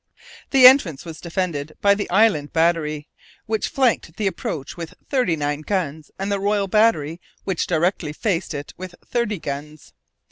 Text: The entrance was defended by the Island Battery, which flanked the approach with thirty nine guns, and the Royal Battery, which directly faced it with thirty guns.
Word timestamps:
The 0.49 0.65
entrance 0.65 1.05
was 1.05 1.21
defended 1.21 1.77
by 1.79 1.93
the 1.93 2.09
Island 2.09 2.51
Battery, 2.51 3.07
which 3.45 3.67
flanked 3.67 4.17
the 4.17 4.25
approach 4.25 4.75
with 4.75 4.95
thirty 5.07 5.35
nine 5.35 5.61
guns, 5.61 6.09
and 6.17 6.31
the 6.31 6.39
Royal 6.39 6.67
Battery, 6.67 7.21
which 7.43 7.67
directly 7.67 8.11
faced 8.11 8.55
it 8.55 8.73
with 8.77 8.95
thirty 9.05 9.37
guns. 9.37 9.93